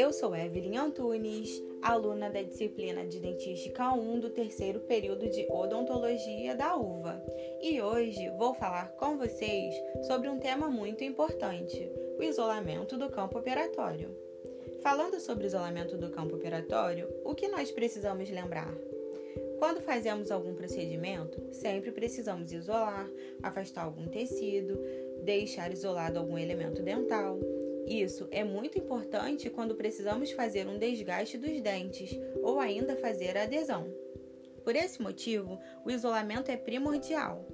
[0.00, 6.54] Eu sou Evelyn Antunes, aluna da disciplina de Dentística 1 do terceiro período de Odontologia
[6.54, 7.22] da UVA,
[7.60, 9.74] e hoje vou falar com vocês
[10.06, 11.86] sobre um tema muito importante:
[12.18, 14.08] o isolamento do campo operatório.
[14.82, 18.74] Falando sobre isolamento do campo operatório, o que nós precisamos lembrar?
[19.58, 23.06] Quando fazemos algum procedimento, sempre precisamos isolar,
[23.42, 24.80] afastar algum tecido,
[25.22, 27.38] deixar isolado algum elemento dental.
[27.86, 32.10] Isso é muito importante quando precisamos fazer um desgaste dos dentes
[32.42, 33.92] ou ainda fazer a adesão.
[34.64, 37.46] Por esse motivo, o isolamento é primordial.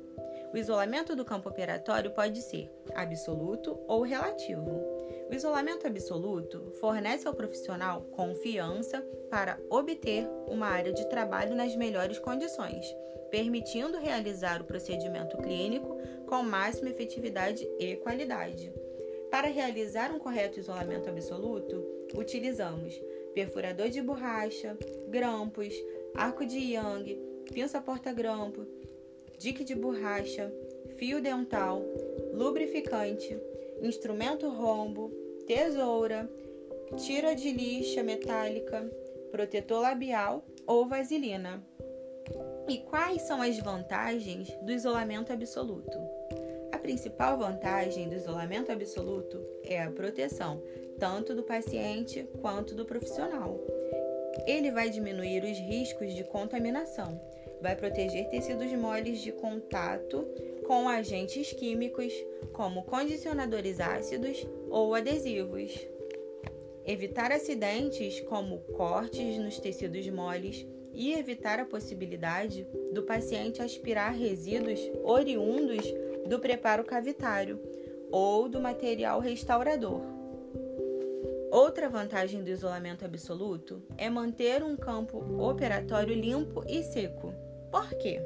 [0.52, 4.96] O isolamento do campo operatório pode ser absoluto ou relativo.
[5.28, 12.18] O isolamento absoluto fornece ao profissional confiança para obter uma área de trabalho nas melhores
[12.18, 12.86] condições,
[13.30, 18.72] permitindo realizar o procedimento clínico com máxima efetividade e qualidade.
[19.36, 21.84] Para realizar um correto isolamento absoluto,
[22.16, 22.98] utilizamos
[23.34, 24.78] perfurador de borracha,
[25.10, 25.74] grampos,
[26.14, 27.20] arco de Young,
[27.52, 28.66] pinça porta-grampo,
[29.38, 30.50] dique de borracha,
[30.96, 31.82] fio dental,
[32.32, 33.38] lubrificante,
[33.82, 35.10] instrumento rombo,
[35.46, 36.30] tesoura,
[36.96, 38.90] tira de lixa metálica,
[39.30, 41.62] protetor labial ou vaselina.
[42.66, 46.15] E quais são as vantagens do isolamento absoluto?
[46.86, 50.62] Principal vantagem do isolamento absoluto é a proteção,
[51.00, 53.58] tanto do paciente quanto do profissional.
[54.46, 57.20] Ele vai diminuir os riscos de contaminação,
[57.60, 60.28] vai proteger tecidos moles de contato
[60.64, 62.12] com agentes químicos,
[62.52, 65.76] como condicionadores ácidos ou adesivos.
[66.84, 70.64] Evitar acidentes, como cortes nos tecidos moles,
[70.94, 75.84] e evitar a possibilidade do paciente aspirar resíduos oriundos
[76.26, 77.60] do preparo cavitário
[78.10, 80.00] ou do material restaurador.
[81.50, 87.32] Outra vantagem do isolamento absoluto é manter um campo operatório limpo e seco.
[87.70, 88.20] Por quê?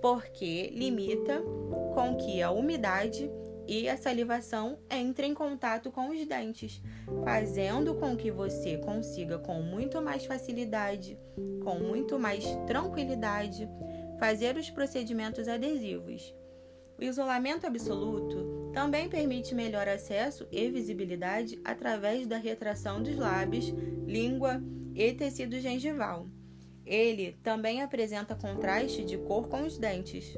[0.00, 1.42] Porque limita
[1.94, 3.30] com que a umidade
[3.66, 6.82] e a salivação entrem em contato com os dentes,
[7.24, 11.18] fazendo com que você consiga com muito mais facilidade,
[11.62, 13.68] com muito mais tranquilidade,
[14.18, 16.34] fazer os procedimentos adesivos.
[16.98, 23.72] O isolamento absoluto também permite melhor acesso e visibilidade através da retração dos lábios,
[24.06, 24.62] língua
[24.94, 26.28] e tecido gengival.
[26.84, 30.36] Ele também apresenta contraste de cor com os dentes.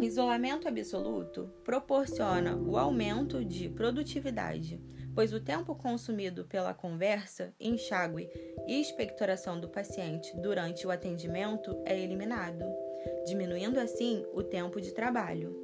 [0.00, 4.80] Isolamento absoluto proporciona o aumento de produtividade,
[5.14, 8.30] pois o tempo consumido pela conversa, enxágue
[8.66, 12.64] e expectoração do paciente durante o atendimento é eliminado,
[13.26, 15.54] diminuindo assim o tempo de trabalho.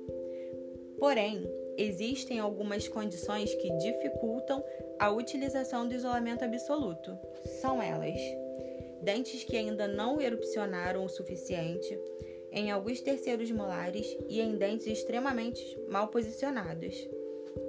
[0.98, 4.64] Porém, existem algumas condições que dificultam
[4.98, 7.16] a utilização do isolamento absoluto.
[7.60, 8.18] São elas:
[9.02, 11.98] dentes que ainda não erupcionaram o suficiente,
[12.50, 17.08] em alguns terceiros molares e em dentes extremamente mal posicionados,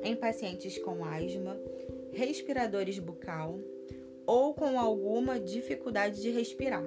[0.04, 1.60] em pacientes com asma,
[2.14, 3.60] respiradores bucal
[4.26, 6.84] ou com alguma dificuldade de respirar,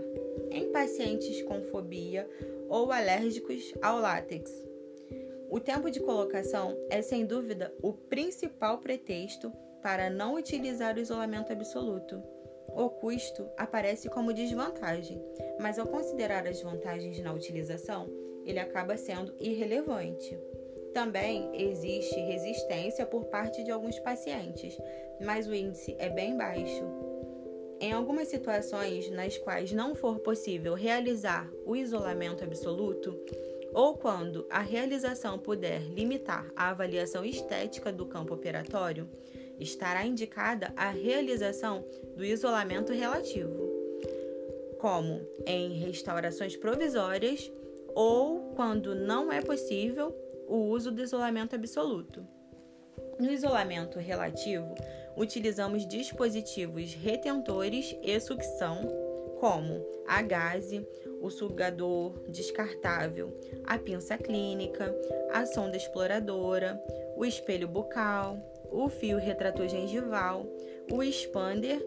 [0.51, 2.29] em pacientes com fobia
[2.69, 4.51] ou alérgicos ao látex.
[5.49, 9.53] O tempo de colocação é sem dúvida o principal pretexto
[9.83, 12.23] para não utilizar o isolamento absoluto
[12.75, 15.21] o custo aparece como desvantagem,
[15.61, 18.09] mas ao considerar as vantagens na utilização,
[18.45, 20.39] ele acaba sendo irrelevante.
[20.95, 24.77] Também existe resistência por parte de alguns pacientes,
[25.21, 26.85] mas o índice é bem baixo.
[27.81, 33.19] Em algumas situações nas quais não for possível realizar o isolamento absoluto,
[33.73, 39.09] ou quando a realização puder limitar a avaliação estética do campo operatório,
[39.59, 41.83] estará indicada a realização
[42.15, 43.67] do isolamento relativo,
[44.79, 47.51] como em restaurações provisórias
[47.95, 50.15] ou quando não é possível
[50.47, 52.27] o uso do isolamento absoluto.
[53.21, 54.75] No isolamento relativo,
[55.15, 58.81] utilizamos dispositivos retentores e sucção,
[59.39, 60.87] como a gaze,
[61.21, 64.95] o sugador descartável, a pinça clínica,
[65.33, 66.83] a sonda exploradora,
[67.15, 68.39] o espelho bucal,
[68.71, 70.47] o fio retrator gengival,
[70.91, 71.79] o expander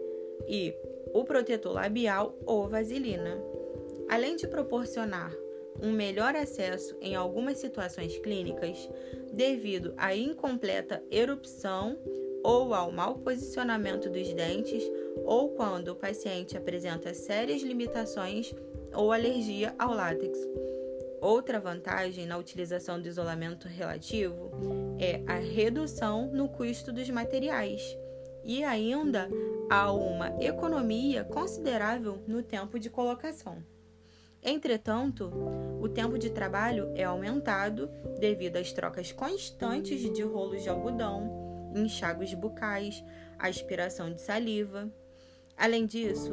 [0.46, 0.72] e
[1.12, 3.42] o protetor labial ou vaselina.
[4.08, 5.34] Além de proporcionar
[5.80, 8.88] um melhor acesso em algumas situações clínicas,
[9.32, 11.98] devido à incompleta erupção
[12.42, 14.82] ou ao mau posicionamento dos dentes,
[15.24, 18.54] ou quando o paciente apresenta sérias limitações
[18.92, 20.38] ou alergia ao látex.
[21.20, 24.50] Outra vantagem na utilização do isolamento relativo
[24.98, 27.96] é a redução no custo dos materiais,
[28.44, 29.30] e ainda
[29.70, 33.64] há uma economia considerável no tempo de colocação.
[34.44, 35.30] Entretanto,
[35.80, 37.88] o tempo de trabalho é aumentado
[38.20, 43.02] devido às trocas constantes de rolos de algodão, enxágues bucais,
[43.38, 44.92] aspiração de saliva.
[45.56, 46.32] Além disso,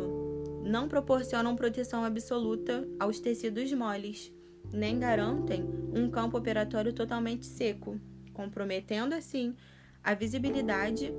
[0.64, 4.34] não proporcionam proteção absoluta aos tecidos moles,
[4.74, 5.64] nem garantem
[5.96, 7.98] um campo operatório totalmente seco,
[8.34, 9.56] comprometendo assim
[10.04, 11.14] a visibilidade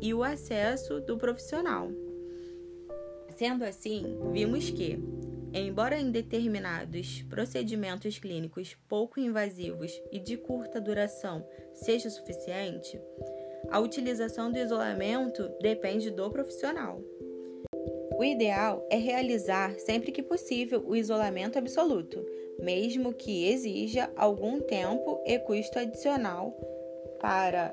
[0.00, 1.90] e o acesso do profissional.
[3.36, 4.98] Sendo assim, vimos que,
[5.52, 13.00] embora em determinados procedimentos clínicos pouco invasivos e de curta duração seja suficiente,
[13.70, 17.02] a utilização do isolamento depende do profissional.
[18.18, 22.24] O ideal é realizar sempre que possível o isolamento absoluto,
[22.58, 26.52] mesmo que exija algum tempo e custo adicional
[27.20, 27.72] para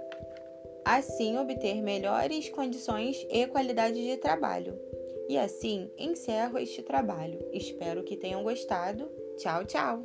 [0.86, 4.80] assim obter melhores condições e qualidade de trabalho.
[5.28, 7.40] E assim encerro este trabalho.
[7.52, 9.10] Espero que tenham gostado.
[9.38, 10.04] Tchau, tchau!